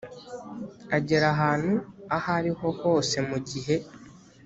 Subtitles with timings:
[0.97, 1.73] agera ahantu
[2.15, 3.75] aho ari ho hose mu gihe